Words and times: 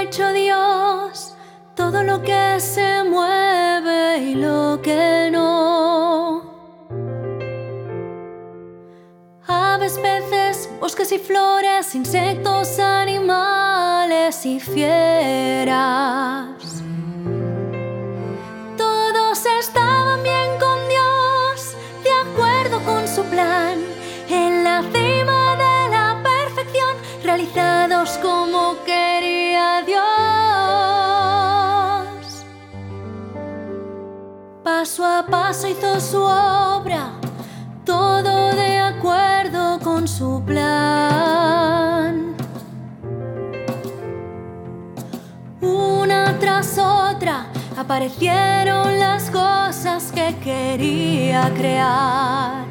hecho 0.00 0.32
Dios, 0.32 1.34
todo 1.74 2.02
lo 2.02 2.22
que 2.22 2.58
se 2.58 3.04
mueve 3.04 4.18
y 4.18 4.34
lo 4.34 4.80
que 4.82 5.28
no. 5.30 6.42
Aves, 9.46 9.98
peces, 9.98 10.70
bosques 10.80 11.12
y 11.12 11.18
flores, 11.18 11.94
insectos, 11.94 12.78
animales 12.78 14.46
y 14.46 14.58
fieras. 14.58 15.66
Todos 18.78 19.44
estaban 19.60 20.22
bien 20.22 20.58
con 20.58 20.78
Dios, 20.88 21.74
de 22.04 22.10
acuerdo 22.24 22.80
con 22.84 23.06
su 23.06 23.22
plan, 23.24 23.78
en 24.28 24.64
la 24.64 24.82
cima 24.82 25.56
de 25.56 25.90
la 25.90 26.22
perfección, 26.22 26.96
realizados 27.22 27.79
Paso 34.90 35.04
a 35.04 35.24
paso 35.24 35.68
hizo 35.68 36.00
su 36.00 36.20
obra, 36.20 37.12
todo 37.84 38.52
de 38.56 38.80
acuerdo 38.80 39.78
con 39.78 40.08
su 40.08 40.42
plan. 40.44 42.34
Una 45.60 46.36
tras 46.40 46.76
otra 46.76 47.46
aparecieron 47.78 48.98
las 48.98 49.30
cosas 49.30 50.10
que 50.10 50.34
quería 50.42 51.52
crear. 51.54 52.69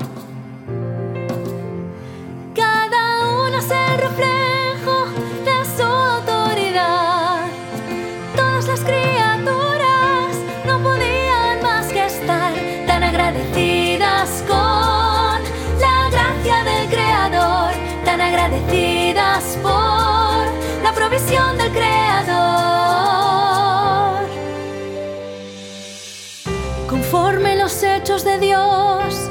Hechos 27.84 28.24
de 28.24 28.40
Dios 28.40 29.30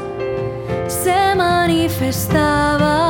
se 0.87 1.35
manifestaban. 1.35 3.08